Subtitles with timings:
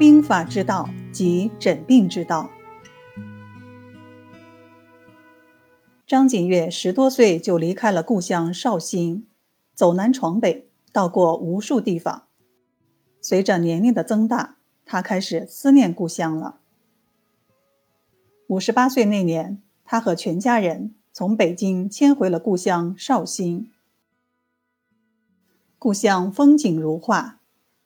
[0.00, 2.48] 兵法之道及诊病之道。
[6.06, 9.26] 张景岳十多岁就离开了故乡绍兴，
[9.74, 12.22] 走南闯北，到过无数地方。
[13.20, 16.60] 随着年龄的增大，他开始思念故乡了。
[18.46, 23.70] 五十八岁那年，他和全家人从北京迁回了故乡绍兴。
[25.78, 27.40] 故乡风景如画，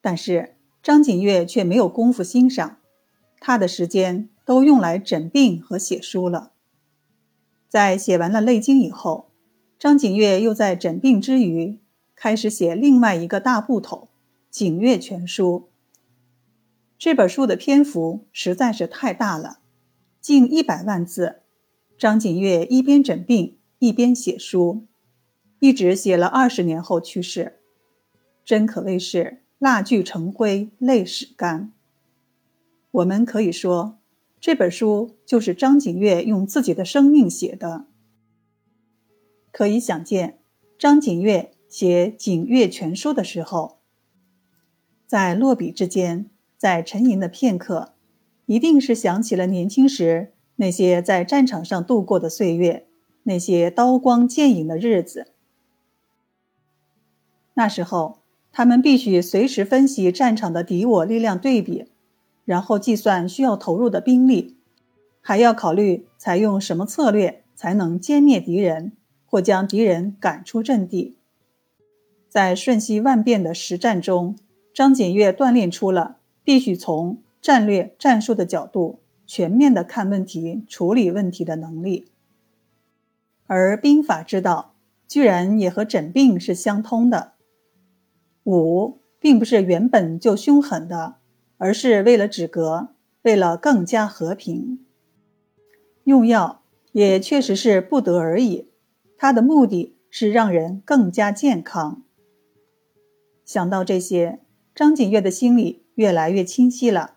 [0.00, 0.54] 但是
[0.88, 2.78] 张景岳却没有功夫欣赏，
[3.40, 6.52] 他的时间都用来诊病和写书了。
[7.68, 9.30] 在写完了《内经》以后，
[9.78, 11.78] 张景岳又在诊病之余，
[12.16, 14.08] 开始写另外一个大部头
[14.50, 15.68] 《景岳全书》。
[16.96, 19.58] 这本书的篇幅实在是太大了，
[20.22, 21.42] 近一百万字。
[21.98, 24.86] 张景岳一边诊病一边写书，
[25.60, 27.58] 一直写了二十年后去世，
[28.42, 31.72] 真可谓是蜡炬成灰泪始干。
[32.90, 33.98] 我们可以说。
[34.40, 37.86] 这本书就是张景岳用自己的生命写的。
[39.50, 40.38] 可以想见，
[40.78, 43.78] 张景岳写《景岳全书》的时候，
[45.08, 47.94] 在落笔之间，在沉吟的片刻，
[48.46, 52.86] 一定是想起了年轻时那些在战场上度过的岁月，
[53.24, 55.32] 那些刀光剑影的日子。
[57.54, 58.20] 那时候，
[58.58, 61.86] 他们必须随时分析战场的敌我力量对比。
[62.44, 64.56] 然后计算需要投入的兵力，
[65.20, 68.90] 还要考虑采用什么策略才能歼灭敌人
[69.26, 71.16] 或将敌人赶出阵地。
[72.28, 74.34] 在瞬息万变的实战中，
[74.74, 82.08] 张景岳锻炼出了必须从战略战术的角度全面的看问题、处理问题的能力。
[83.46, 84.74] 而兵法之道
[85.06, 87.34] 居然也和诊病是相通的。
[88.50, 91.16] 五并不是原本就凶狠的。
[91.60, 92.90] 而是为了止戈，
[93.22, 94.78] 为了更加和平。
[96.04, 96.62] 用药
[96.92, 98.68] 也确实是不得而已，
[99.16, 102.04] 它的目的是让人更加健康。
[103.44, 104.38] 想到这些，
[104.72, 107.16] 张景岳的心里越来越清晰了。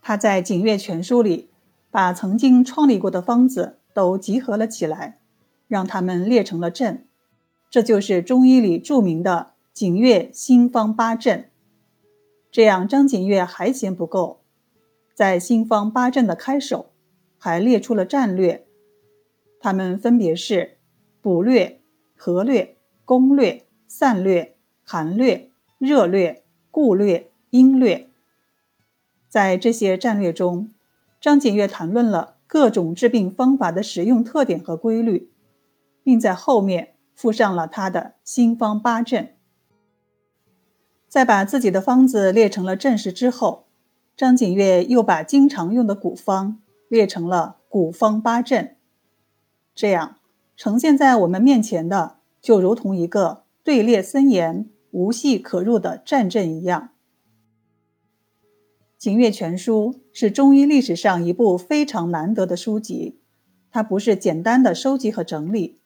[0.00, 1.50] 他在《景岳全书》里，
[1.90, 5.18] 把曾经创立过的方子都集合了起来，
[5.68, 7.04] 让他们列成了阵，
[7.70, 11.50] 这就是中医里著名的景岳新方八阵。
[12.50, 14.42] 这样，张景岳还嫌不够，
[15.14, 16.90] 在新方八阵的开首，
[17.38, 18.66] 还列出了战略，
[19.58, 20.76] 他们分别是
[21.22, 21.80] 补略、
[22.14, 28.10] 合略、攻略、散略、寒略、热略、固略、阴略。
[29.30, 30.70] 在这些战略中，
[31.18, 35.30] 张景岳谈论了各种治病方法的使用特点和规律，
[36.02, 39.34] 并在后面附上了他的新方八阵。
[41.12, 43.66] 在把自己的方子列成了阵势之后，
[44.16, 48.78] 张景岳又把经常用的古方列成了古方八阵。
[49.74, 50.16] 这样
[50.56, 56.88] 呈现在我们面前的，就如同一个队列森严、无隙可入的战阵一样。
[58.96, 63.18] 《景岳全书》是中医历史上一部非常难得的书籍，
[63.70, 65.78] 它不是简单的收集和整理，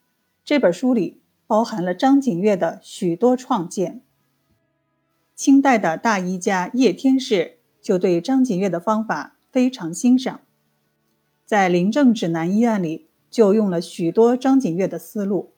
[0.45, 4.03] 这本书里包含了张景岳的许多创建。
[5.37, 10.41] 清代的大医家叶天士就对张景岳的方法非常欣赏，
[11.45, 15.53] 在《临证指南医案》里就用了许多张景岳的思路。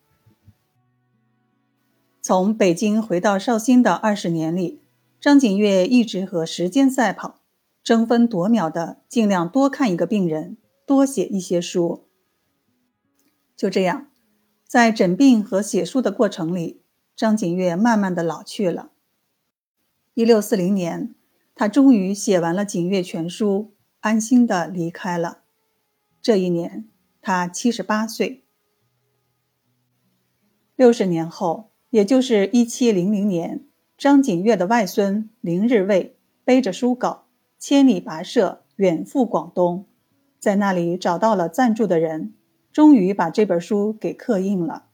[2.21, 4.83] 从北京回到绍兴的二十年里，
[5.21, 7.41] 张景岳一直和时间赛跑，
[7.84, 12.09] 争分夺秒的尽量多看一个病人，多写一些书。
[13.56, 14.09] 就这样，
[14.67, 16.83] 在诊病和写书的过程里，
[17.17, 18.91] 张景岳慢慢的老去了。
[20.19, 21.15] 一六四零年，
[21.55, 23.71] 他终于写完了《景岳全书》，
[24.01, 25.43] 安心的离开了。
[26.21, 26.89] 这一年，
[27.21, 28.43] 他七十八岁。
[30.75, 33.65] 六十年后，也就是一七零零年，
[33.97, 39.87] 张景岳的外孙林日卫背着书稿，千里跋涉，远赴广东，
[40.41, 42.35] 在那里找到了赞助的人，
[42.73, 44.87] 终于把这本书给刻印了。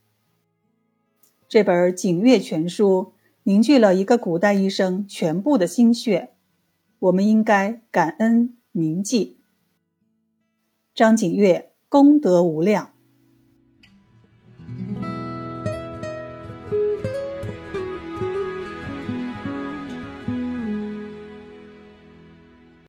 [1.49, 3.13] 这本《景岳全书》。
[3.47, 6.31] 凝聚了一个古代医生全部的心血，
[6.99, 9.37] 我们应该感恩铭记。
[10.95, 12.94] 张景岳功德无量。